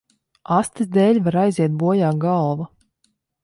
Astes 0.55 0.89
dēļ 0.95 1.21
var 1.27 1.39
aiziet 1.43 1.77
bojā 1.85 2.11
galva. 2.27 2.69